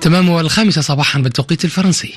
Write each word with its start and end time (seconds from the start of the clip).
تمام 0.00 0.38
الخامسة 0.38 0.80
صباحا 0.80 1.20
بالتوقيت 1.20 1.64
الفرنسي. 1.64 2.14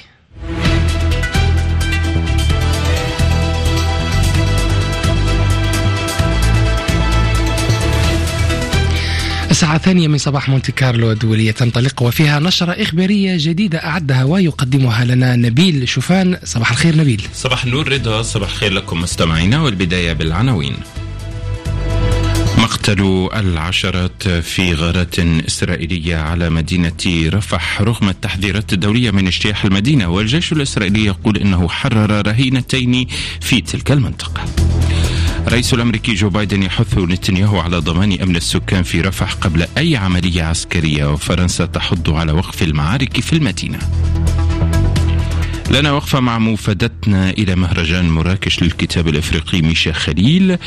الساعة 9.52 9.76
الثانية 9.76 10.08
من 10.08 10.18
صباح 10.18 10.50
مونتي 10.50 10.72
كارلو 10.72 11.12
الدولية 11.12 11.52
تنطلق 11.52 12.02
وفيها 12.02 12.40
نشرة 12.40 12.72
إخبارية 12.72 13.36
جديدة 13.40 13.78
أعدها 13.78 14.24
ويقدمها 14.24 15.06
لنا 15.06 15.36
نبيل 15.36 15.88
شوفان. 15.88 16.38
صباح 16.44 16.72
الخير 16.72 16.98
نبيل. 16.98 17.28
صباح 17.34 17.64
النور 17.64 17.92
رضا. 17.92 18.22
صباح 18.22 18.50
الخير 18.50 18.74
لكم 18.74 19.02
مستمعينا 19.02 19.62
والبداية 19.62 20.14
بالعناوين. 20.14 20.76
مقتل 22.74 23.30
العشرات 23.34 24.28
في 24.28 24.74
غارات 24.74 25.20
إسرائيلية 25.20 26.16
على 26.16 26.50
مدينة 26.50 27.30
رفح 27.34 27.82
رغم 27.82 28.10
التحذيرات 28.10 28.74
الدولية 28.74 29.12
من 29.12 29.28
اجتياح 29.28 29.66
المدينة 29.66 30.08
والجيش 30.08 30.54
الإسرائيلي 30.54 31.06
يقول 31.06 31.38
إنه 31.38 31.70
حرر 31.70 32.28
رهينتين 32.28 33.08
في 33.42 33.62
تلك 33.62 33.92
المنطقة 33.92 34.46
الرئيس 35.48 35.74
الأمريكي 35.74 36.14
جو 36.14 36.30
بايدن 36.30 36.64
يحث 36.64 36.98
نتنياهو 36.98 37.60
على 37.60 37.78
ضمان 37.78 38.22
أمن 38.22 38.36
السكان 38.36 38.84
في 38.84 39.02
رفح 39.02 39.34
قبل 39.34 39.68
أي 39.78 39.96
عملية 39.96 40.44
عسكرية 40.44 41.14
وفرنسا 41.14 41.66
تحض 41.66 42.10
على 42.10 42.32
وقف 42.32 42.64
المعارك 42.64 43.20
في 43.20 43.34
المدينة. 43.34 43.80
لنا 45.72 45.92
وقفة 45.92 46.20
مع 46.20 46.40
مفادتنا 46.40 47.30
إلى 47.30 47.56
مهرجان 47.56 48.10
مراكش 48.10 48.64
للكتاب 48.64 49.08
الإفريقي 49.08 49.62
ميشا 49.62 49.92
خليل 49.92 50.58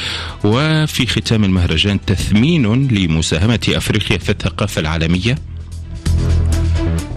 وفي 0.45 1.07
ختام 1.07 1.45
المهرجان 1.45 2.05
تثمين 2.05 2.89
لمساهمة 2.89 3.69
أفريقيا 3.69 4.19
في 4.19 4.31
الثقافة 4.31 4.81
العالمية. 4.81 5.39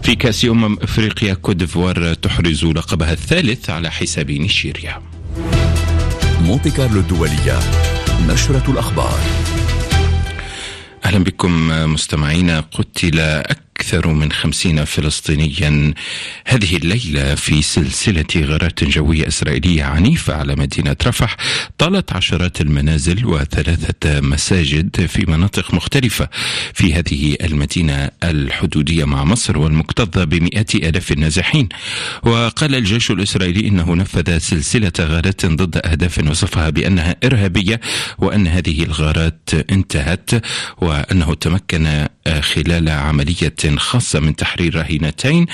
في 0.04 0.16
كأس 0.16 0.46
أمم 0.46 0.78
أفريقيا 0.82 1.34
كوديفوار 1.34 2.14
تحرز 2.14 2.66
لقبها 2.66 3.14
الثالث 3.14 3.70
على 3.70 3.92
حساب 3.92 4.32
نيجيريا 4.32 5.02
مونتي 6.42 6.72
كارلو 6.72 7.00
الدولية 7.00 7.60
نشرة 8.28 8.72
الأخبار. 8.72 9.20
أهلا 11.06 11.24
بكم 11.24 11.68
مستمعينا 11.94 12.60
قتل 12.60 13.20
أكثر 13.20 13.69
أكثر 13.90 14.08
من 14.14 14.32
خمسين 14.32 14.86
فلسطينيا. 14.86 15.94
هذه 16.46 16.78
الليلة 16.78 17.36
في 17.36 17.62
سلسلة 17.62 18.26
غارات 18.38 18.84
جوية 18.84 19.28
إسرائيلية 19.28 19.84
عنيفة 19.84 20.36
على 20.36 20.56
مدينة 20.56 20.96
رفح 21.08 21.38
طالت 21.78 22.14
عشرات 22.14 22.62
المنازل 22.62 23.26
وثلاثة 23.26 24.22
مساجد 24.22 25.06
في 25.06 25.26
مناطق 25.32 25.74
مختلفة 25.74 26.30
في 26.74 26.94
هذه 26.94 27.36
المدينة 27.42 28.10
الحدودية 28.24 29.06
مع 29.06 29.24
مصر 29.24 29.58
والمكتظة 29.58 30.24
بمئات 30.24 30.76
آلاف 30.76 31.12
النازحين. 31.12 31.70
وقال 32.24 32.76
الجيش 32.76 33.12
الإسرائيلي 33.12 33.68
إنه 33.68 33.96
نفذ 33.96 34.38
سلسلة 34.38 34.94
غارات 35.00 35.46
ضد 35.46 35.78
أهداف 35.86 36.18
وصفها 36.30 36.70
بأنها 36.70 37.16
إرهابية 37.24 37.80
وأن 38.18 38.48
هذه 38.48 38.84
الغارات 38.84 39.50
انتهت 39.72 40.30
وأنه 40.78 41.34
تمكن 41.34 42.08
خلال 42.42 42.90
عملية 42.90 43.54
خاصة 43.80 44.20
من 44.20 44.36
تحرير 44.36 44.76
رهينتين 44.76 45.46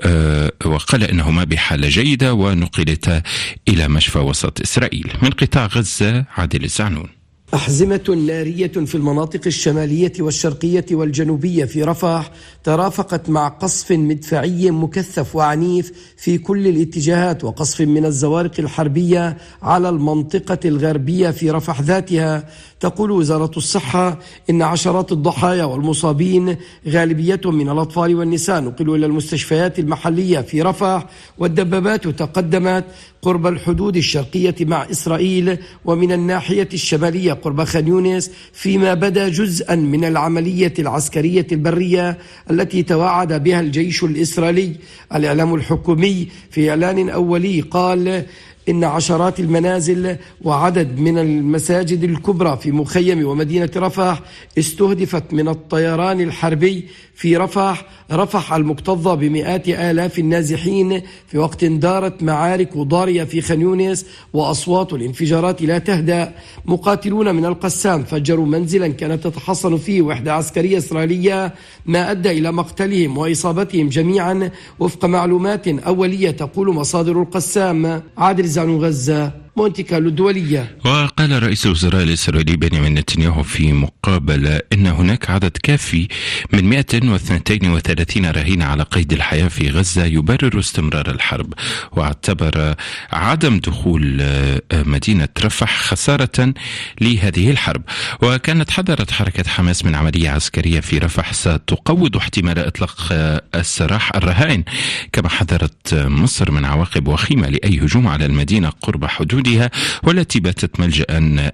آه، 0.00 0.52
وقال 0.64 1.04
إنهما 1.04 1.44
بحالة 1.44 1.88
جيدة 1.88 2.34
ونقلتا 2.34 3.22
إلى 3.68 3.88
مشفى 3.88 4.18
وسط 4.18 4.60
إسرائيل. 4.60 5.12
من 5.22 5.30
قطاع 5.30 5.66
غزة 5.66 6.24
عادل 6.36 6.64
الزعنون. 6.64 7.17
أحزمة 7.54 8.22
نارية 8.26 8.66
في 8.72 8.94
المناطق 8.94 9.40
الشمالية 9.46 10.12
والشرقية 10.20 10.84
والجنوبية 10.90 11.64
في 11.64 11.82
رفح 11.82 12.30
ترافقت 12.64 13.30
مع 13.30 13.48
قصف 13.48 13.92
مدفعي 13.92 14.70
مكثف 14.70 15.36
وعنيف 15.36 15.92
في 16.16 16.38
كل 16.38 16.66
الاتجاهات 16.66 17.44
وقصف 17.44 17.80
من 17.80 18.04
الزوارق 18.04 18.52
الحربية 18.58 19.36
على 19.62 19.88
المنطقة 19.88 20.58
الغربية 20.64 21.30
في 21.30 21.50
رفح 21.50 21.80
ذاتها. 21.80 22.48
تقول 22.80 23.10
وزارة 23.10 23.50
الصحة 23.56 24.18
إن 24.50 24.62
عشرات 24.62 25.12
الضحايا 25.12 25.64
والمصابين 25.64 26.56
غالبيتهم 26.88 27.54
من 27.54 27.68
الأطفال 27.68 28.14
والنساء 28.14 28.60
نقلوا 28.60 28.96
إلى 28.96 29.06
المستشفيات 29.06 29.78
المحلية 29.78 30.40
في 30.40 30.62
رفح 30.62 31.06
والدبابات 31.38 32.08
تقدمت 32.08 32.84
قرب 33.22 33.46
الحدود 33.46 33.96
الشرقية 33.96 34.54
مع 34.60 34.90
إسرائيل 34.90 35.58
ومن 35.84 36.12
الناحية 36.12 36.68
الشمالية 36.74 37.32
قرب 37.42 37.64
خان 37.64 37.88
يونس 37.88 38.30
فيما 38.52 38.94
بدا 38.94 39.28
جزءا 39.28 39.74
من 39.74 40.04
العملية 40.04 40.74
العسكرية 40.78 41.46
البرية 41.52 42.18
التي 42.50 42.82
توعد 42.82 43.42
بها 43.42 43.60
الجيش 43.60 44.04
الإسرائيلي. 44.04 44.76
الإعلام 45.14 45.54
الحكومي 45.54 46.28
في 46.50 46.70
إعلان 46.70 47.08
أولي 47.10 47.60
قال 47.60 48.24
إن 48.68 48.84
عشرات 48.84 49.40
المنازل 49.40 50.16
وعدد 50.42 50.98
من 50.98 51.18
المساجد 51.18 52.04
الكبرى 52.04 52.56
في 52.56 52.72
مخيم 52.72 53.26
ومدينة 53.26 53.70
رفح 53.76 54.20
استهدفت 54.58 55.32
من 55.32 55.48
الطيران 55.48 56.20
الحربي 56.20 56.84
في 57.14 57.36
رفح 57.36 57.84
رفح 58.12 58.52
المكتظة 58.52 59.14
بمئات 59.14 59.68
آلاف 59.68 60.18
النازحين 60.18 61.02
في 61.26 61.38
وقت 61.38 61.64
دارت 61.64 62.22
معارك 62.22 62.76
ضارية 62.76 63.24
في 63.24 63.40
خان 63.40 63.60
يونس 63.60 64.06
وأصوات 64.32 64.92
الانفجارات 64.92 65.62
لا 65.62 65.78
تهدأ. 65.78 66.34
مقاتلون 66.66 67.34
من 67.34 67.44
القسام 67.44 68.04
فجروا 68.04 68.46
منزلا 68.46 68.88
كانت 68.88 69.24
تتحصن 69.24 69.76
فيه 69.76 70.02
وحدة 70.02 70.34
عسكرية 70.34 70.78
إسرائيلية 70.78 71.54
ما 71.86 72.10
أدى 72.10 72.30
إلى 72.30 72.52
مقتلهم 72.52 73.18
وإصابتهم 73.18 73.88
جميعا 73.88 74.50
وفق 74.78 75.04
معلومات 75.04 75.68
أولية 75.68 76.30
تقول 76.30 76.74
مصادر 76.74 77.22
القسام. 77.22 78.02
عادل 78.18 78.44
زعنو 78.58 78.78
غزة. 78.78 79.32
مونتي 79.58 79.82
كارلو 79.82 80.08
الدولية. 80.08 80.76
وقال 80.84 81.42
رئيس 81.42 81.66
الوزراء 81.66 82.02
الإسرائيلي 82.02 82.56
بنيامين 82.56 82.94
نتنياهو 82.94 83.42
في 83.42 83.72
مقابلة 83.72 84.60
أن 84.72 84.86
هناك 84.86 85.30
عدد 85.30 85.56
كافي 85.62 86.08
من 86.52 86.64
132 86.64 88.26
رهين 88.26 88.62
على 88.62 88.82
قيد 88.82 89.12
الحياة 89.12 89.48
في 89.48 89.70
غزة 89.70 90.04
يبرر 90.04 90.58
استمرار 90.58 91.10
الحرب. 91.10 91.54
واعتبر 91.92 92.74
عدم 93.12 93.58
دخول 93.58 94.18
آه، 94.20 94.62
مدينة 94.72 95.28
رفح 95.44 95.80
خسارة 95.80 96.54
لهذه 97.00 97.50
الحرب. 97.50 97.82
وكانت 98.22 98.70
حذرت 98.70 99.10
حركة 99.10 99.50
حماس 99.50 99.84
من 99.84 99.94
عملية 99.94 100.30
عسكرية 100.30 100.80
في 100.80 100.98
رفح 100.98 101.32
ستقوض 101.32 102.16
احتمال 102.16 102.58
إطلاق 102.58 103.08
آه، 103.12 103.42
السراح 103.54 104.16
الرهائن. 104.16 104.64
كما 105.12 105.28
حذرت 105.28 105.94
مصر 105.94 106.50
من 106.50 106.64
عواقب 106.64 107.08
وخيمة 107.08 107.48
لأي 107.48 107.80
هجوم 107.80 108.08
على 108.08 108.26
المدينة 108.26 108.68
قرب 108.68 109.04
حدود 109.04 109.47
حدودها 109.48 109.70
والتي 110.02 110.40
باتت 110.40 110.80
ملجأ 110.80 111.04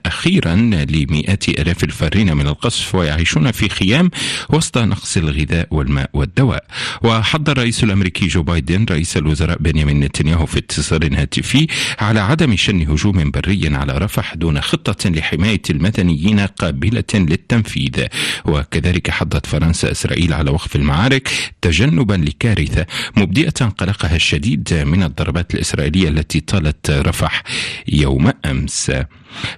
أخيرا 0.06 0.55
لمئات 0.91 1.49
ألاف 1.49 1.84
الفارين 1.84 2.37
من 2.37 2.47
القصف 2.47 2.94
ويعيشون 2.94 3.53
في 3.53 3.69
خيام 3.69 4.10
وسط 4.50 4.78
نقص 4.78 5.16
الغذاء 5.16 5.69
والماء 5.71 6.10
والدواء. 6.12 6.65
وحض 7.03 7.50
الرئيس 7.50 7.84
الأمريكي 7.84 8.27
جو 8.27 8.43
بايدن 8.43 8.87
رئيس 8.91 9.16
الوزراء 9.16 9.59
بنيامين 9.60 10.00
نتنياهو 10.00 10.47
في 10.47 10.59
اتصال 10.59 11.15
هاتفي 11.15 11.66
على 11.99 12.21
عدم 12.21 12.56
شن 12.56 12.81
هجوم 12.82 13.31
بري 13.31 13.77
على 13.77 13.99
رفح 13.99 14.34
دون 14.34 14.61
خطة 14.61 15.11
لحماية 15.11 15.62
المدنيين 15.71 16.41
قابلة 16.41 17.05
للتنفيذ. 17.15 18.06
وكذلك 18.44 19.11
حضت 19.11 19.47
فرنسا 19.47 19.91
إسرائيل 19.91 20.32
على 20.32 20.50
وقف 20.50 20.76
المعارك 20.76 21.28
تجنبا 21.62 22.15
لكارثة 22.15 22.87
مبدئة 23.16 23.66
قلقها 23.78 24.16
الشديد 24.16 24.75
من 24.75 25.03
الضربات 25.03 25.55
الإسرائيلية 25.55 26.09
التي 26.09 26.41
طالت 26.41 26.91
رفح 26.91 27.43
يوم 27.89 28.33
أمس. 28.45 28.93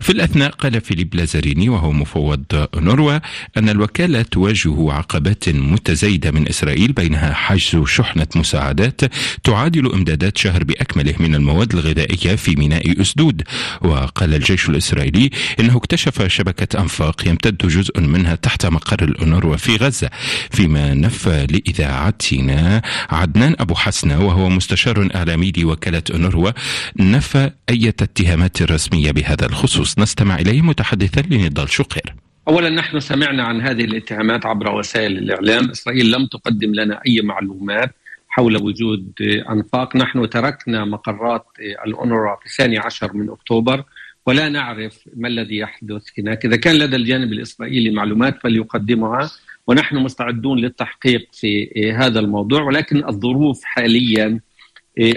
في 0.00 0.10
الأثناء 0.12 0.50
قال 0.50 0.80
فيليب 0.80 1.14
لازاريني 1.14 1.68
وهو 1.68 1.92
مفوض 1.92 2.44
نوروا 2.76 3.18
أن 3.56 3.68
الوكالة 3.68 4.22
تواجه 4.22 4.92
عقبات 4.92 5.48
متزايدة 5.48 6.30
من 6.30 6.48
إسرائيل 6.48 6.92
بينها 6.92 7.32
حجز 7.32 7.84
شحنة 7.84 8.26
مساعدات 8.36 9.00
تعادل 9.44 9.92
إمدادات 9.92 10.38
شهر 10.38 10.64
بأكمله 10.64 11.14
من 11.20 11.34
المواد 11.34 11.74
الغذائية 11.74 12.36
في 12.36 12.56
ميناء 12.56 13.00
أسدود. 13.00 13.42
وقال 13.82 14.34
الجيش 14.34 14.68
الإسرائيلي 14.68 15.30
إنه 15.60 15.76
اكتشف 15.76 16.26
شبكة 16.26 16.80
أنفاق 16.80 17.28
يمتد 17.28 17.56
جزء 17.56 18.00
منها 18.00 18.34
تحت 18.34 18.66
مقر 18.66 19.04
الأونروا 19.04 19.56
في 19.56 19.76
غزة. 19.76 20.10
فيما 20.50 20.94
نفى 20.94 21.46
لإذاعتنا 21.50 22.82
عدنان 23.10 23.56
أبو 23.58 23.74
حسنة 23.74 24.24
وهو 24.26 24.48
مستشار 24.48 25.08
إعلامي 25.14 25.52
لوكالة 25.56 26.02
أونروا 26.10 26.50
نفى 26.96 27.50
أي 27.70 27.88
اتهامات 27.88 28.62
رسمية 28.62 29.10
بهذا 29.10 29.46
الخصوص 29.46 29.65
الخصوص. 29.66 29.98
نستمع 29.98 30.38
إليه 30.38 30.62
متحدثا 30.62 31.20
لنضال 31.30 31.70
شقير. 31.70 32.14
اولا 32.48 32.70
نحن 32.70 33.00
سمعنا 33.00 33.42
عن 33.42 33.60
هذه 33.60 33.84
الاتهامات 33.84 34.46
عبر 34.46 34.74
وسائل 34.74 35.18
الإعلام، 35.18 35.70
إسرائيل 35.70 36.10
لم 36.10 36.26
تقدم 36.26 36.74
لنا 36.74 37.00
أي 37.06 37.20
معلومات 37.22 37.94
حول 38.28 38.56
وجود 38.62 39.12
أنفاق، 39.50 39.96
نحن 39.96 40.30
تركنا 40.30 40.84
مقرات 40.84 41.46
الأونروا 41.86 42.36
في 42.36 42.46
الثاني 42.46 42.78
عشر 42.78 43.12
من 43.12 43.30
أكتوبر 43.30 43.84
ولا 44.26 44.48
نعرف 44.48 44.98
ما 45.16 45.28
الذي 45.28 45.56
يحدث 45.56 46.02
هناك، 46.18 46.44
إذا 46.46 46.56
كان 46.56 46.78
لدى 46.78 46.96
الجانب 46.96 47.32
الإسرائيلي 47.32 47.90
معلومات 47.90 48.42
فليقدمها 48.42 49.30
ونحن 49.66 49.96
مستعدون 49.96 50.58
للتحقيق 50.58 51.28
في 51.32 51.70
هذا 51.96 52.20
الموضوع. 52.20 52.62
ولكن 52.62 53.08
الظروف 53.08 53.64
حاليا 53.64 54.40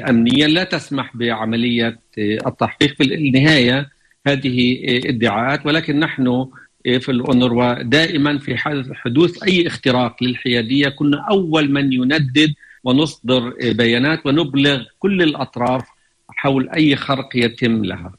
امنيا 0.09 0.47
لا 0.47 0.63
تسمح 0.63 1.17
بعملية 1.17 1.99
التحقيق. 2.17 2.95
في 2.95 3.03
النهاية 3.03 3.98
هذه 4.27 4.79
ادعاءات 5.05 5.65
ولكن 5.65 5.99
نحن 5.99 6.47
في 6.83 7.09
الأونروا 7.09 7.81
دائما 7.81 8.37
في 8.37 8.57
حال 8.57 8.95
حدوث 8.95 9.43
أي 9.43 9.67
اختراق 9.67 10.23
للحيادية 10.23 10.89
كنا 10.89 11.25
أول 11.29 11.71
من 11.71 11.93
يندد 11.93 12.53
ونصدر 12.83 13.53
بيانات 13.71 14.25
ونبلغ 14.25 14.83
كل 14.99 15.21
الأطراف 15.21 15.87
حول 16.29 16.69
أي 16.69 16.95
خرق 16.95 17.29
يتم 17.35 17.85
لها. 17.85 18.18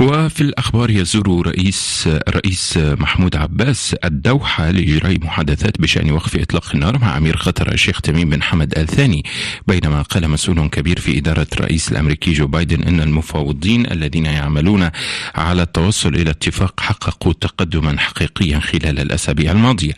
وفي 0.00 0.40
الأخبار 0.40 0.90
يزور 0.90 1.46
رئيس 1.46 2.08
رئيس 2.28 2.76
محمود 2.76 3.36
عباس 3.36 3.96
الدوحة 4.04 4.70
لإجراء 4.70 5.18
محادثات 5.20 5.80
بشأن 5.80 6.10
وقف 6.10 6.36
إطلاق 6.36 6.70
النار 6.74 6.98
مع 6.98 7.16
أمير 7.16 7.36
قطر 7.36 7.72
الشيخ 7.72 8.00
تميم 8.00 8.30
بن 8.30 8.42
حمد 8.42 8.78
آل 8.78 8.86
ثاني 8.86 9.24
بينما 9.68 10.02
قال 10.02 10.28
مسؤول 10.30 10.68
كبير 10.68 11.00
في 11.00 11.18
إدارة 11.18 11.46
الرئيس 11.52 11.92
الأمريكي 11.92 12.32
جو 12.32 12.46
بايدن 12.46 12.82
أن 12.82 13.00
المفاوضين 13.00 13.92
الذين 13.92 14.26
يعملون 14.26 14.90
على 15.34 15.62
التوصل 15.62 16.14
إلى 16.14 16.30
اتفاق 16.30 16.80
حققوا 16.80 17.32
تقدما 17.32 18.00
حقيقيا 18.00 18.58
خلال 18.58 18.98
الأسابيع 18.98 19.52
الماضية. 19.52 19.92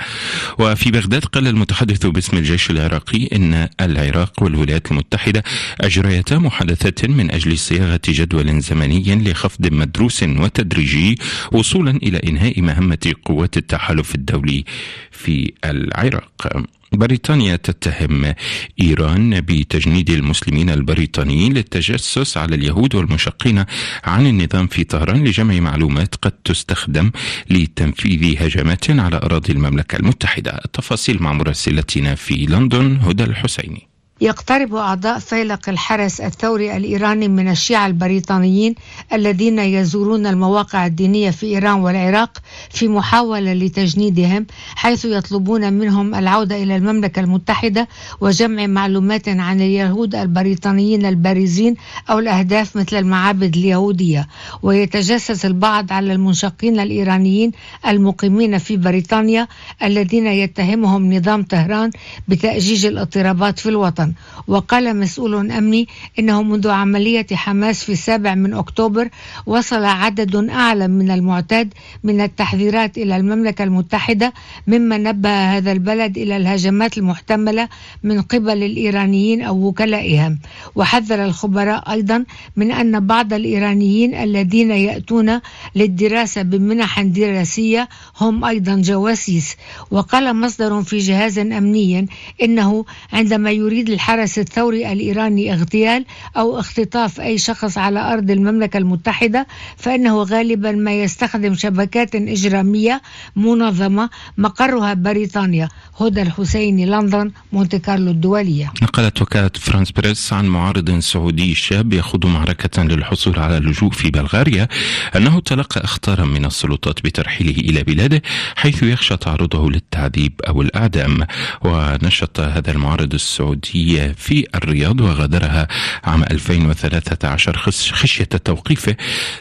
وفي 0.58 0.90
بغداد 0.90 1.24
قال 1.24 1.48
المتحدث 1.48 2.06
باسم 2.06 2.36
الجيش 2.36 2.70
العراقي 2.70 3.28
أن 3.32 3.68
العراق 3.80 4.42
والولايات 4.42 4.90
المتحدة 4.90 5.42
أجريتا 5.80 6.38
محادثات 6.38 7.04
من 7.04 7.30
أجل 7.30 7.58
صياغة 7.58 8.00
جدول 8.08 8.60
زمني 8.60 9.30
لخفض 9.30 9.66
مدروس 9.84 10.22
وتدريجي 10.22 11.18
وصولا 11.52 11.90
إلى 11.90 12.18
إنهاء 12.18 12.60
مهمة 12.60 13.14
قوات 13.24 13.56
التحالف 13.56 14.14
الدولي 14.14 14.64
في 15.10 15.52
العراق. 15.64 16.64
بريطانيا 16.92 17.56
تتهم 17.56 18.34
إيران 18.80 19.40
بتجنيد 19.40 20.10
المسلمين 20.10 20.70
البريطانيين 20.70 21.52
للتجسس 21.52 22.36
على 22.36 22.54
اليهود 22.54 22.94
والمشقين 22.94 23.64
عن 24.04 24.26
النظام 24.26 24.66
في 24.66 24.84
طهران 24.84 25.24
لجمع 25.24 25.54
معلومات 25.60 26.14
قد 26.14 26.32
تستخدم 26.44 27.10
لتنفيذ 27.50 28.42
هجمات 28.42 28.90
على 28.90 29.16
أراضي 29.16 29.52
المملكة 29.52 29.96
المتحدة. 29.96 30.60
التفاصيل 30.64 31.22
مع 31.22 31.32
مراسلتنا 31.32 32.14
في 32.14 32.34
لندن 32.34 32.96
هدى 32.96 33.24
الحسيني. 33.24 33.93
يقترب 34.24 34.74
أعضاء 34.74 35.18
فيلق 35.18 35.68
الحرس 35.68 36.20
الثوري 36.20 36.76
الإيراني 36.76 37.28
من 37.28 37.48
الشيعة 37.50 37.86
البريطانيين 37.86 38.74
الذين 39.12 39.58
يزورون 39.58 40.26
المواقع 40.26 40.86
الدينية 40.86 41.30
في 41.30 41.46
إيران 41.46 41.74
والعراق 41.80 42.38
في 42.70 42.88
محاولة 42.88 43.52
لتجنيدهم 43.52 44.46
حيث 44.76 45.04
يطلبون 45.04 45.72
منهم 45.72 46.14
العودة 46.14 46.62
إلى 46.62 46.76
المملكة 46.76 47.20
المتحدة 47.20 47.88
وجمع 48.20 48.66
معلومات 48.66 49.28
عن 49.28 49.60
اليهود 49.60 50.14
البريطانيين 50.14 51.06
البارزين 51.06 51.74
أو 52.10 52.18
الأهداف 52.18 52.76
مثل 52.76 52.96
المعابد 52.96 53.56
اليهودية. 53.56 54.28
ويتجسس 54.62 55.46
البعض 55.46 55.92
على 55.92 56.12
المنشقين 56.12 56.80
الإيرانيين 56.80 57.52
المقيمين 57.86 58.58
في 58.58 58.76
بريطانيا 58.76 59.48
الذين 59.82 60.26
يتهمهم 60.26 61.12
نظام 61.14 61.42
طهران 61.42 61.90
بتأجيج 62.28 62.86
الاضطرابات 62.86 63.58
في 63.58 63.68
الوطن. 63.68 64.13
وقال 64.48 64.96
مسؤول 64.96 65.50
أمني 65.50 65.88
إنه 66.18 66.42
منذ 66.42 66.68
عملية 66.68 67.26
حماس 67.32 67.84
في 67.84 67.92
السابع 67.92 68.34
من 68.34 68.54
أكتوبر 68.54 69.08
وصل 69.46 69.84
عدد 69.84 70.36
أعلى 70.50 70.88
من 70.88 71.10
المعتاد 71.10 71.74
من 72.04 72.20
التحذيرات 72.20 72.98
إلى 72.98 73.16
المملكة 73.16 73.64
المتحدة 73.64 74.32
مما 74.66 74.98
نبه 74.98 75.56
هذا 75.56 75.72
البلد 75.72 76.18
إلى 76.18 76.36
الهجمات 76.36 76.98
المحتملة 76.98 77.68
من 78.02 78.20
قبل 78.22 78.62
الإيرانيين 78.62 79.42
أو 79.42 79.66
وكلائهم. 79.66 80.38
وحذر 80.74 81.24
الخبراء 81.24 81.92
أيضا 81.92 82.24
من 82.56 82.72
أن 82.72 83.06
بعض 83.06 83.32
الإيرانيين 83.32 84.14
الذين 84.14 84.70
يأتون 84.70 85.40
للدراسة 85.74 86.42
بمنح 86.42 87.02
دراسية 87.02 87.88
هم 88.20 88.44
أيضا 88.44 88.74
جواسيس. 88.74 89.56
وقال 89.90 90.36
مصدر 90.36 90.82
في 90.82 90.98
جهاز 90.98 91.38
أمني 91.38 92.06
إنه 92.42 92.84
عندما 93.12 93.50
يريد 93.50 93.88
الحرس 93.94 94.38
الثوري 94.38 94.92
الإيراني 94.92 95.52
اغتيال 95.54 96.04
أو 96.36 96.58
اختطاف 96.60 97.20
أي 97.20 97.38
شخص 97.38 97.78
على 97.78 98.00
أرض 98.12 98.30
المملكة 98.30 98.78
المتحدة 98.78 99.46
فإنه 99.76 100.22
غالبا 100.22 100.72
ما 100.72 100.92
يستخدم 101.02 101.54
شبكات 101.54 102.14
إجرامية 102.14 103.02
منظمة 103.36 104.10
مقرها 104.38 104.94
بريطانيا 104.94 105.68
هدى 106.00 106.22
الحسيني 106.22 106.86
لندن 106.86 107.30
مونتي 107.52 107.78
كارلو 107.78 108.10
الدولية. 108.10 108.72
نقلت 108.82 109.22
وكالة 109.22 109.50
فرانس 109.60 109.90
بريس 109.90 110.32
عن 110.32 110.46
معارض 110.46 110.98
سعودي 110.98 111.54
شاب 111.54 111.92
يخوض 111.92 112.26
معركة 112.26 112.82
للحصول 112.82 113.38
على 113.38 113.56
اللجوء 113.58 113.90
في 113.90 114.10
بلغاريا 114.10 114.68
أنه 115.16 115.40
تلقى 115.40 115.84
اخطارا 115.84 116.24
من 116.24 116.44
السلطات 116.44 117.04
بترحيله 117.04 117.60
إلى 117.68 117.82
بلاده 117.82 118.22
حيث 118.56 118.82
يخشى 118.82 119.16
تعرضه 119.16 119.70
للتعذيب 119.70 120.32
أو 120.48 120.62
الإعدام. 120.62 121.26
ونشط 121.64 122.40
هذا 122.40 122.70
المعارض 122.70 123.14
السعودي 123.14 123.83
في 124.16 124.46
الرياض 124.54 125.00
وغادرها 125.00 125.68
عام 126.04 126.22
2013 126.22 127.56
خشية 127.92 128.24
توقيفه 128.24 128.96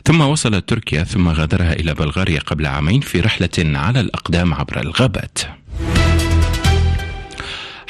ثم 0.06 0.22
وصل 0.22 0.62
تركيا 0.62 1.04
ثم 1.04 1.30
غادرها 1.30 1.74
إلى 1.74 1.94
بلغاريا 1.94 2.40
قبل 2.40 2.66
عامين 2.66 3.02
في 3.02 3.20
رحلة 3.20 3.78
على 3.80 4.00
الأقدام 4.00 4.54
عبر 4.54 4.80
الغابات. 4.80 5.40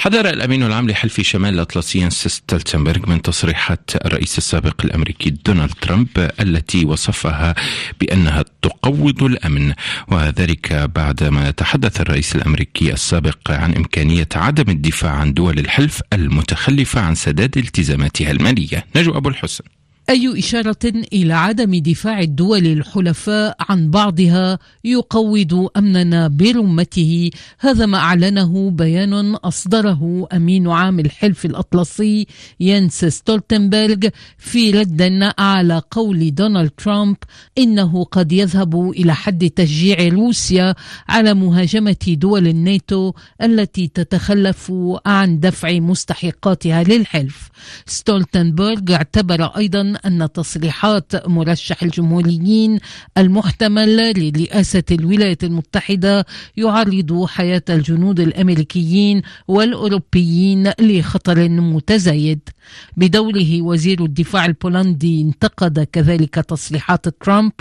حذر 0.04 0.30
الأمين 0.30 0.64
العام 0.64 0.90
لحلف 0.90 1.22
شمال 1.22 1.54
الأطلسي 1.54 2.00
ينس 2.00 2.28
ستولتنبرغ 2.28 3.10
من 3.10 3.22
تصريحات 3.22 3.92
الرئيس 4.06 4.38
السابق 4.38 4.86
الأمريكي 4.86 5.30
دونالد 5.30 5.74
ترامب 5.82 6.32
التي 6.40 6.86
وصفها 6.86 7.56
بأنها 8.02 8.46
تقوض 8.62 9.24
الأمن. 9.24 9.74
وذلك 10.08 10.74
بعدما 10.74 11.52
تحدث 11.52 12.02
الرئيس 12.02 12.36
الأمريكي 12.36 12.94
السابق 12.94 13.52
عن 13.52 13.76
إمكانية 13.76 14.28
عدم 14.36 14.72
الدفاع 14.72 15.12
عن 15.12 15.34
دول 15.34 15.60
الحلف 15.60 16.02
المتخلفة 16.14 17.02
عن 17.02 17.16
سداد 17.16 17.58
التزاماتها 17.58 18.32
المالية. 18.32 18.86
نجو 18.96 19.18
أبو 19.18 19.30
الحسن. 19.30 19.64
أي 20.10 20.40
إشارة 20.40 20.94
إلى 21.14 21.34
عدم 21.34 21.76
دفاع 21.76 22.20
الدول 22.20 22.66
الحلفاء 22.68 23.56
عن 23.60 23.92
بعضها 23.92 24.60
يقوض 24.84 25.70
أمننا 25.78 26.28
برمته؟ 26.28 27.30
هذا 27.60 27.86
ما 27.86 27.98
أعلنه 27.98 28.70
بيان 28.70 29.36
أصدره 29.36 30.28
أمين 30.34 30.68
عام 30.68 31.00
الحلف 31.00 31.46
الأطلسي 31.46 32.28
ينس 32.60 33.06
ستولتنبرغ 33.06 33.98
في 34.38 34.72
رد 34.72 35.34
على 35.40 35.82
قول 35.92 36.36
دونالد 36.36 36.70
ترامب 36.70 37.18
إنه 37.58 38.04
قد 38.04 38.32
يذهب 38.32 38.92
إلى 38.92 39.16
حد 39.16 39.50
تشجيع 39.50 40.08
روسيا 40.08 40.76
على 41.10 41.34
مهاجمة 41.34 42.06
دول 42.08 42.48
الناتو 42.48 43.14
التي 43.42 43.88
تتخلف 43.88 44.72
عن 45.06 45.40
دفع 45.40 45.80
مستحقاتها 45.80 46.84
للحلف. 46.84 47.50
ستولتنبرغ 47.86 48.94
اعتبر 48.94 49.46
أيضا 49.46 49.93
أن 49.96 50.32
تصريحات 50.34 51.28
مرشح 51.28 51.84
الجمهوريين 51.84 52.80
المحتمل 53.18 54.12
لرئاسة 54.20 54.84
الولايات 54.92 55.44
المتحدة 55.44 56.26
يعرض 56.58 57.26
حياة 57.26 57.64
الجنود 57.70 58.20
الأمريكيين 58.20 59.22
والأوروبيين 59.48 60.72
لخطر 60.80 61.50
متزايد. 61.50 62.50
بدوره 62.98 63.62
وزير 63.62 64.06
الدفاع 64.06 64.46
البولندي 64.46 65.22
انتقد 65.22 65.80
كذلك 65.80 66.36
تصريحات 66.36 67.08
ترامب. 67.08 67.52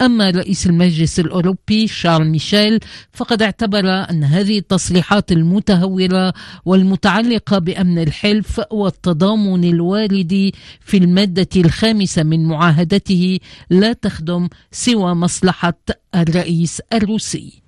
أما 0.00 0.30
رئيس 0.30 0.66
المجلس 0.66 1.20
الأوروبي 1.20 1.88
شارل 1.88 2.26
ميشيل 2.28 2.80
فقد 3.12 3.42
اعتبر 3.42 3.88
أن 4.10 4.24
هذه 4.24 4.58
التصريحات 4.58 5.32
المتهورة 5.32 6.32
والمتعلقة 6.64 7.58
بأمن 7.58 7.98
الحلف 7.98 8.60
والتضامن 8.70 9.64
الوارد 9.64 10.52
في 10.80 10.96
المادة 10.96 11.48
الخامسة 11.74 12.22
من 12.22 12.46
معاهدته 12.46 13.38
لا 13.70 13.92
تخدم 13.92 14.48
سوى 14.72 15.14
مصلحة 15.14 15.78
الرئيس 16.14 16.82
الروسي. 16.92 17.62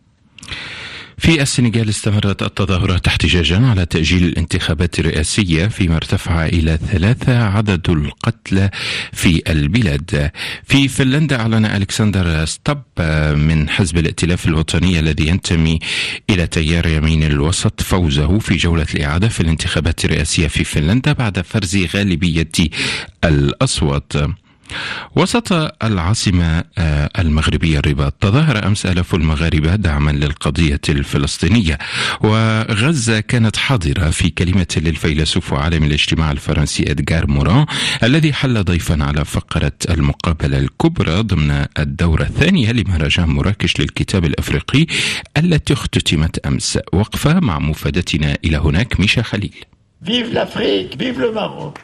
في 1.18 1.42
السنغال 1.42 1.88
استمرت 1.88 2.42
التظاهرات 2.42 3.06
احتجاجا 3.06 3.66
على 3.66 3.87
تأجيل 3.87 4.25
الانتخابات 4.25 4.99
الرئاسية 4.99 5.66
فيما 5.66 5.96
ارتفع 5.96 6.46
إلى 6.46 6.78
ثلاثة 6.92 7.42
عدد 7.42 7.90
القتلى 7.90 8.70
في 9.12 9.42
البلاد. 9.49 10.30
في 10.64 10.88
فنلندا 10.88 11.40
أعلن 11.40 11.64
ألكسندر 11.64 12.44
ستاب 12.44 12.82
من 13.37 13.68
حزب 13.68 13.99
الائتلاف 13.99 14.46
الوطني 14.46 15.00
الذي 15.00 15.26
ينتمي 15.26 15.78
إلى 16.30 16.46
تيار 16.46 16.87
يمين 16.87 17.23
الوسط 17.23 17.82
فوزه 17.82 18.38
في 18.38 18.56
جولة 18.56 18.87
الإعادة 18.94 19.28
في 19.28 19.40
الانتخابات 19.40 20.04
الرئاسية 20.04 20.49
في 20.49 20.64
فنلندا 20.64 21.12
بعد 21.12 21.40
فرز 21.40 21.76
غالبية 21.76 22.49
الأصوات. 23.25 24.12
وسط 25.16 25.52
العاصمة 25.82 26.64
آه، 26.78 27.11
المغربية 27.18 27.78
الرباط 27.78 28.12
تظاهر 28.20 28.66
أمس 28.66 28.87
آلاف 28.87 29.14
المغاربة 29.14 29.76
دعما 29.76 30.11
للقضية 30.11 30.80
الفلسطينية. 30.88 31.78
وغزة 32.20 33.20
كانت 33.20 33.56
حاضرة 33.56 34.11
في 34.11 34.30
كلمة 34.30 34.66
للفيلسوف 34.76 35.52
وعالم 35.52 35.85
الاجتماع 35.85 36.30
الفرنسي 36.32 36.90
إدغار 36.90 37.26
موران 37.26 37.66
الذي 38.02 38.32
حل 38.32 38.64
ضيفا 38.64 39.04
على 39.04 39.25
فقرة 39.25 39.73
المقابلة 39.90 40.58
الكبرى 40.58 41.20
ضمن 41.20 41.66
الدورة 41.78 42.23
الثانية 42.23 42.73
لمهرجان 42.73 43.28
مراكش 43.28 43.80
للكتاب 43.80 44.25
الأفريقي 44.25 44.87
التي 45.37 45.73
اختتمت 45.73 46.46
أمس. 46.46 46.78
وقفة 46.92 47.40
مع 47.40 47.58
مفادتنا 47.58 48.37
إلى 48.44 48.56
هناك 48.56 49.00
ميشا 49.00 49.23
خليل. 49.23 49.64
Vive 50.02 50.30
l'Afrique, 50.32 50.96
vive 50.99 51.18
le 51.18 51.32
Maroc. 51.32 51.78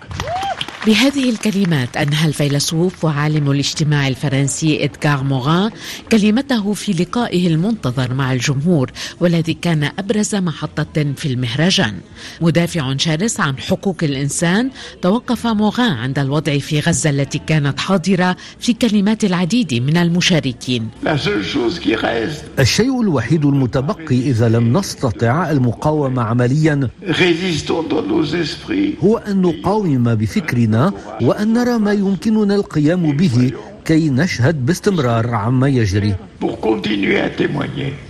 بهذه 0.86 1.30
الكلمات 1.30 1.96
أنهى 1.96 2.28
الفيلسوف 2.28 3.04
وعالم 3.04 3.50
الاجتماع 3.50 4.08
الفرنسي 4.08 4.84
إدغار 4.84 5.22
موغان 5.22 5.70
كلمته 6.12 6.72
في 6.72 6.92
لقائه 6.92 7.46
المنتظر 7.46 8.14
مع 8.14 8.32
الجمهور 8.32 8.90
والذي 9.20 9.54
كان 9.54 9.90
أبرز 9.98 10.34
محطة 10.34 11.12
في 11.16 11.26
المهرجان. 11.26 11.94
مدافع 12.40 12.96
شرس 12.96 13.40
عن 13.40 13.58
حقوق 13.58 13.96
الإنسان 14.02 14.70
توقف 15.02 15.46
موغان 15.46 15.92
عند 15.92 16.18
الوضع 16.18 16.58
في 16.58 16.80
غزة 16.80 17.10
التي 17.10 17.38
كانت 17.38 17.80
حاضرة 17.80 18.36
في 18.60 18.72
كلمات 18.72 19.24
العديد 19.24 19.74
من 19.74 19.96
المشاركين. 19.96 20.88
الشيء 22.58 23.00
الوحيد 23.00 23.44
المتبقي 23.44 24.18
إذا 24.18 24.48
لم 24.48 24.78
نستطع 24.78 25.50
المقاومة 25.50 26.22
عمليا 26.22 26.88
هو 29.04 29.16
أن 29.16 29.42
نقاوم 29.42 30.14
بفكرنا. 30.14 30.71
وأن 31.26 31.48
نرى 31.52 31.78
ما 31.78 31.92
يمكننا 31.92 32.54
القيام 32.54 33.02
به 33.20 33.36
كي 33.84 34.10
نشهد 34.10 34.56
باستمرار 34.66 35.34
عما 35.34 35.68
يجري. 35.68 36.14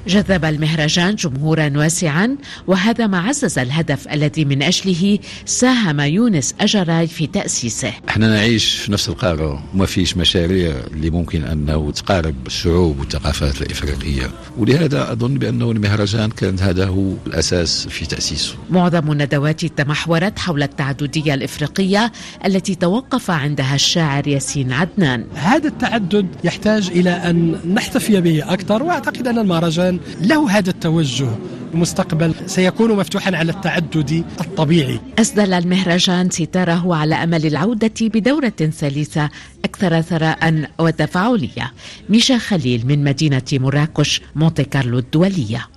جذب 0.06 0.44
المهرجان 0.44 1.14
جمهورا 1.14 1.72
واسعا 1.76 2.36
وهذا 2.66 3.06
ما 3.06 3.18
عزز 3.20 3.58
الهدف 3.58 4.08
الذي 4.08 4.44
من 4.44 4.62
أجله 4.62 5.18
ساهم 5.44 6.00
يونس 6.00 6.54
أجراي 6.60 7.06
في 7.06 7.26
تأسيسه. 7.26 7.92
إحنا 8.08 8.28
نعيش 8.28 8.74
في 8.74 8.92
نفس 8.92 9.08
القارة 9.08 9.64
وما 9.74 9.86
فيش 9.86 10.16
مشاريع 10.16 10.74
اللي 10.94 11.10
ممكن 11.10 11.44
أنه 11.44 11.90
تقارب 11.90 12.34
الشعوب 12.46 12.98
والثقافات 13.00 13.62
الإفريقية. 13.62 14.30
ولهذا 14.58 15.12
أظن 15.12 15.34
بأنه 15.34 15.70
المهرجان 15.70 16.30
كان 16.30 16.58
هذا 16.58 16.86
هو 16.86 17.12
الأساس 17.26 17.88
في 17.88 18.06
تأسيسه. 18.06 18.54
معظم 18.70 19.12
الندوات 19.12 19.64
تمحورت 19.64 20.38
حول 20.38 20.62
التعددية 20.62 21.34
الإفريقية 21.34 22.12
التي 22.46 22.74
توقف 22.74 23.30
عندها 23.30 23.74
الشاعر 23.74 24.28
ياسين 24.28 24.72
عدنان. 24.72 25.24
هذا 25.34 25.68
التعدد 25.68 26.26
يحتاج 26.44 26.90
إلى 26.90 27.10
أن 27.10 27.60
نحتفي 27.74 28.21
به 28.22 28.52
أكثر 28.52 28.82
وأعتقد 28.82 29.28
أن 29.28 29.38
المهرجان 29.38 30.00
له 30.20 30.50
هذا 30.50 30.70
التوجه 30.70 31.28
المستقبل 31.74 32.34
سيكون 32.46 32.96
مفتوحا 32.96 33.36
على 33.36 33.52
التعدد 33.52 34.24
الطبيعي. 34.40 35.00
أسدل 35.18 35.52
المهرجان 35.52 36.30
ستاره 36.30 36.94
على 36.94 37.14
أمل 37.14 37.46
العودة 37.46 37.98
بدورة 38.00 38.48
ثالثة 38.80 39.30
أكثر 39.64 40.00
ثراء 40.00 40.64
وتفاعلية. 40.78 41.72
ميشا 42.08 42.38
خليل 42.38 42.86
من 42.86 43.04
مدينة 43.04 43.42
مراكش 43.52 44.20
مونتي 44.36 44.64
كارلو 44.64 44.98
الدولية. 44.98 45.68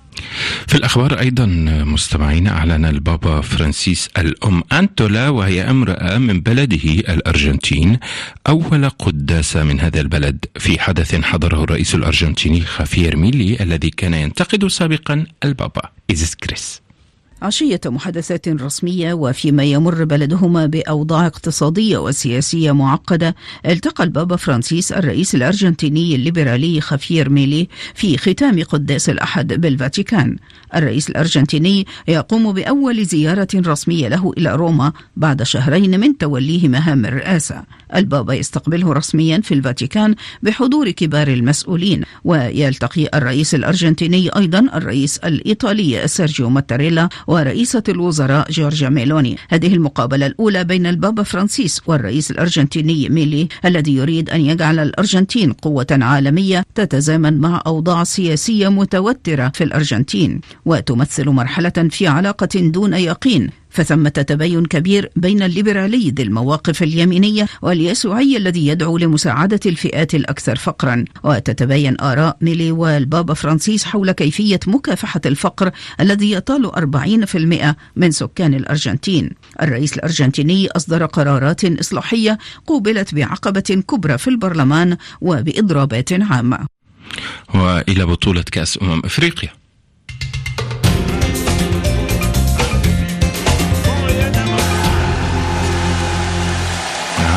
في 0.76 0.80
الأخبار 0.80 1.20
أيضا 1.20 1.46
مستمعين 1.84 2.46
أعلن 2.46 2.84
البابا 2.84 3.40
فرانسيس 3.40 4.08
الأم 4.18 4.62
أنتولا 4.72 5.28
وهي 5.28 5.70
امرأة 5.70 6.18
من 6.18 6.40
بلده 6.40 6.90
الأرجنتين 7.14 7.98
أول 8.48 8.88
قداسة 8.88 9.62
من 9.62 9.80
هذا 9.80 10.00
البلد. 10.00 10.44
في 10.58 10.80
حدث 10.80 11.14
حضره 11.14 11.64
الرئيس 11.64 11.94
الأرجنتيني 11.94 12.60
خافير 12.60 13.16
ميلي 13.16 13.56
الذي 13.60 13.90
كان 13.90 14.14
ينتقد 14.14 14.66
سابقا 14.66 15.26
البابا. 15.44 15.82
إيزيس 16.10 16.34
كريس 16.34 16.85
عشية 17.42 17.80
محادثات 17.86 18.48
رسمية 18.48 19.14
وفيما 19.14 19.64
يمر 19.64 20.04
بلدهما 20.04 20.66
بأوضاع 20.66 21.26
اقتصادية 21.26 21.98
وسياسية 21.98 22.72
معقدة 22.72 23.34
التقى 23.66 24.04
البابا 24.04 24.36
فرانسيس 24.36 24.92
الرئيس 24.92 25.34
الأرجنتيني 25.34 26.14
الليبرالي 26.14 26.80
خافير 26.80 27.30
ميلي 27.30 27.68
في 27.94 28.18
ختام 28.18 28.62
قداس 28.62 29.08
الأحد 29.08 29.52
بالفاتيكان. 29.52 30.36
الرئيس 30.74 31.10
الأرجنتيني 31.10 31.86
يقوم 32.08 32.52
بأول 32.52 33.04
زيارة 33.04 33.48
رسمية 33.54 34.08
له 34.08 34.32
إلى 34.38 34.54
روما 34.54 34.92
بعد 35.16 35.42
شهرين 35.42 36.00
من 36.00 36.18
توليه 36.18 36.68
مهام 36.68 37.06
الرئاسة. 37.06 37.64
البابا 37.94 38.34
يستقبله 38.34 38.92
رسميا 38.92 39.40
في 39.40 39.54
الفاتيكان 39.54 40.14
بحضور 40.42 40.90
كبار 40.90 41.28
المسؤولين 41.28 42.02
ويلتقي 42.24 43.08
الرئيس 43.14 43.54
الأرجنتيني 43.54 44.28
أيضا 44.36 44.58
الرئيس 44.58 45.18
الإيطالي 45.18 46.08
سيرجيو 46.08 46.50
ماتاريلا 46.50 47.08
ورئيسة 47.26 47.82
الوزراء 47.88 48.50
جورجيا 48.50 48.88
ميلوني. 48.88 49.36
هذه 49.48 49.74
المقابلة 49.74 50.26
الأولى 50.26 50.64
بين 50.64 50.86
البابا 50.86 51.22
فرانسيس 51.22 51.80
والرئيس 51.86 52.30
الأرجنتيني 52.30 53.08
ميلي 53.08 53.48
الذي 53.64 53.94
يريد 53.94 54.30
أن 54.30 54.40
يجعل 54.40 54.78
الأرجنتين 54.78 55.52
قوة 55.52 55.86
عالمية 55.90 56.64
تتزامن 56.74 57.38
مع 57.38 57.62
أوضاع 57.66 58.04
سياسية 58.04 58.68
متوترة 58.68 59.48
في 59.54 59.64
الأرجنتين. 59.64 60.40
وتمثل 60.66 61.28
مرحلة 61.28 61.88
في 61.90 62.06
علاقة 62.06 62.48
دون 62.60 62.94
يقين 62.94 63.50
فثمة 63.76 64.08
تباين 64.08 64.66
كبير 64.66 65.10
بين 65.16 65.42
الليبرالي 65.42 66.10
ذي 66.10 66.22
المواقف 66.22 66.82
اليمينية 66.82 67.48
واليسوعي 67.62 68.36
الذي 68.36 68.66
يدعو 68.66 68.98
لمساعدة 68.98 69.60
الفئات 69.66 70.14
الأكثر 70.14 70.56
فقرا. 70.56 71.04
وتتباين 71.24 72.00
آراء 72.00 72.36
ميلي 72.40 72.70
والبابا 72.70 73.34
فرانسيس 73.34 73.84
حول 73.84 74.12
كيفية 74.12 74.60
مكافحة 74.66 75.20
الفقر 75.26 75.70
الذي 76.00 76.32
يطال 76.32 76.66
40% 76.66 77.76
من 77.96 78.10
سكان 78.10 78.54
الأرجنتين. 78.54 79.30
الرئيس 79.62 79.92
الأرجنتيني 79.92 80.68
أصدر 80.70 81.06
قرارات 81.06 81.64
إصلاحية 81.64 82.38
قوبلت 82.66 83.14
بعقبة 83.14 83.82
كبرى 83.88 84.18
في 84.18 84.28
البرلمان 84.30 84.96
وبإضرابات 85.20 86.12
عامة. 86.12 86.58
وإلى 87.54 88.06
بطولة 88.06 88.42
كأس 88.42 88.78
أمم 88.82 89.02
إفريقيا. 89.04 89.65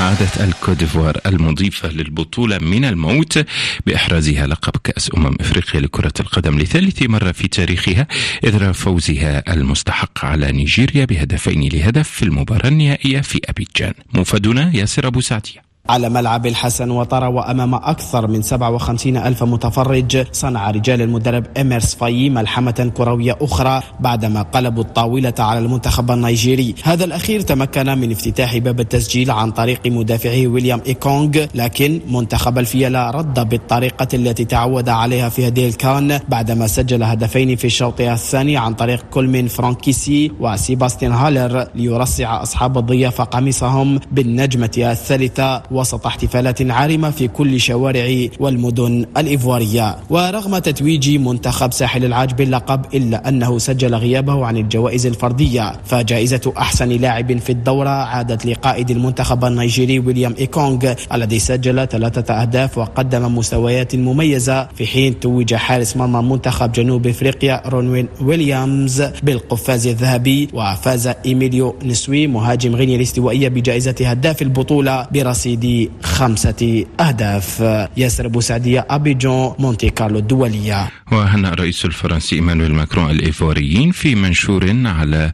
عادت 0.10 0.42
الكوديفوار 0.42 1.18
المضيفة 1.25 1.89
للبطولة 1.89 2.58
من 2.58 2.86
الموت 2.86 3.46
بإحرازها 3.86 4.48
لقب 4.48 4.74
كأس 4.84 5.12
أمم 5.18 5.36
إفريقيا 5.39 5.82
لكرة 5.82 6.13
القدم 6.20 6.60
لثالث 6.60 7.01
مرة 7.04 7.32
في 7.32 7.48
تاريخها 7.48 8.08
إثر 8.46 8.74
فوزها 8.74 9.54
المستحق 9.54 10.25
على 10.25 10.51
نيجيريا 10.51 11.06
بهدفين 11.06 11.70
لهدف 11.74 12.10
في 12.10 12.24
المباراة 12.24 12.68
النهائية 12.68 13.22
في 13.22 13.39
أبيجان. 13.46 13.94
مفادنا 14.13 14.75
ياسر 14.75 15.08
أبو 15.08 15.22
سعدية. 15.22 15.69
على 15.89 16.10
ملعب 16.10 16.46
الحسن 16.46 16.91
واتارا 16.91 17.27
وأمام 17.27 17.75
أكثر 17.75 18.27
من 18.27 18.41
57 18.41 19.17
ألف 19.17 19.43
متفرج 19.43 20.25
صنع 20.31 20.72
رجال 20.72 21.01
المدرب 21.01 21.46
إميرس 21.58 21.96
فاي 21.96 22.29
ملحمة 22.29 22.91
كروية 22.98 23.38
أخرى 23.41 23.81
بعدما 24.00 24.41
قلبوا 24.41 24.84
الطاولة 24.84 25.34
على 25.39 25.60
المنتخب 25.60 26.12
النيجيري. 26.12 26.75
هذا 26.84 27.05
الأخير 27.05 27.41
تمكن 27.41 27.98
من 27.98 28.12
افتتاح 28.12 28.58
باب 28.58 28.79
التسجيل 28.79 29.31
عن 29.31 29.51
طريق 29.51 29.88
مدافعه 29.88 30.48
ويليام 30.48 30.81
إيكونغ 30.88 31.46
لكن 31.55 32.01
منتخب 32.10 32.58
الفيلة 32.58 33.12
رد 33.12 33.50
بالطريقة 33.50 34.08
التي 34.13 34.46
تعود 34.46 34.89
عليها 34.89 35.29
في 35.29 35.48
هذه 35.48 35.67
الكان 35.67 36.19
بعدما 36.29 36.67
سجل 36.67 37.03
هدفين 37.03 37.55
في 37.55 37.65
الشوط 37.65 38.01
الثاني 38.01 38.58
عن 38.58 38.74
طريق 38.74 39.05
كولمين 39.12 39.48
فرانك 39.48 39.89
كيسي 39.89 40.32
وسيباستيان 40.39 41.12
هالر 41.12 41.67
ليرصع 41.75 42.41
أصحاب 42.41 42.77
الضيافة 42.77 43.24
قميصهم 43.24 44.00
بالنجمة 44.12 44.72
الثالثة. 44.77 45.62
وسط 45.79 46.05
احتفالات 46.05 46.71
عارمة 46.71 47.09
في 47.09 47.27
كل 47.27 47.59
شوارع 47.59 48.27
والمدن 48.39 49.05
الإيفوارية. 49.17 49.95
ورغم 50.09 50.57
تتويج 50.57 51.17
منتخب 51.17 51.74
ساحل 51.74 52.05
العاج 52.05 52.33
باللقب 52.33 52.86
إلا 52.93 53.29
أنه 53.29 53.57
سجل 53.57 53.95
غيابه 53.95 54.45
عن 54.45 54.57
الجوائز 54.57 55.05
الفردية 55.05 55.74
فجائزة 55.86 56.53
أحسن 56.57 56.89
لاعب 56.89 57.38
في 57.38 57.50
الدورة 57.50 57.89
عادت 57.89 58.45
لقائد 58.45 58.91
المنتخب 58.91 59.45
النيجيري 59.45 60.00
ويليام 60.00 60.36
إيكونغ 60.39 60.93
الذي 61.13 61.39
سجل 61.39 61.88
ثلاثة 61.88 62.33
أهداف 62.33 62.77
وقدم 62.77 63.38
مستويات 63.38 63.95
مميزة. 63.95 64.67
في 64.75 64.88
حين 64.88 65.19
توج 65.19 65.53
حارس 65.53 65.98
مرمى 65.98 66.29
منتخب 66.29 66.71
جنوب 66.71 67.07
إفريقيا 67.07 67.62
رونوين 67.67 68.07
ويليامز 68.21 69.01
بالقفاز 69.24 69.88
الذهبي 69.88 70.50
وفاز 70.53 71.07
إيميليو 71.25 71.75
نسوي 71.86 72.27
مهاجم 72.27 72.75
غينيا 72.75 72.95
الاستوائية 72.95 73.50
بجائزة 73.50 73.95
هداف 74.01 74.41
البطولة 74.41 75.07
برصيد 75.12 75.69
خمسة 76.04 76.86
أهداف. 77.00 77.60
ياسر 77.98 78.28
بوسعدية 78.28 78.88
أبيدجان 78.89 79.56
مونتي 79.60 79.90
كارلو 79.90 80.20
الدولية 80.20 80.90
وهنأ 81.12 81.54
الرئيس 81.54 81.86
الفرنسي 81.86 82.36
إيمانويل 82.36 82.74
ماكرون 82.74 83.10
الإيفوريين 83.10 83.92
في 83.92 84.16
منشور 84.16 84.76
على 84.86 85.32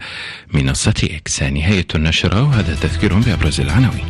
منصة 0.53 0.93
إكس. 1.03 1.43
نهاية 1.43 1.87
النشرة 1.95 2.43
وهذا 2.43 2.75
تذكير 2.81 3.13
بأبرز 3.13 3.61
العناوين. 3.61 4.05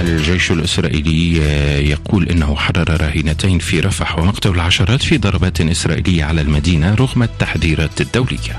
الجيش 0.00 0.50
الإسرائيلي 0.50 1.36
يقول 1.90 2.28
أنه 2.28 2.56
حرر 2.56 3.00
رهينتين 3.00 3.58
في 3.58 3.80
رفح 3.80 4.18
ومقتل 4.18 4.50
العشرات 4.50 5.02
في 5.02 5.18
ضربات 5.18 5.60
إسرائيلية 5.60 6.24
على 6.24 6.40
المدينة 6.40 6.94
رغم 6.94 7.22
التحذيرات 7.22 8.00
الدولية. 8.00 8.58